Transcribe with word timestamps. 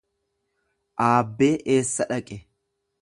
Aabbee 1.09 1.53
eessa 1.75 2.09
dhaqe? 2.13 2.43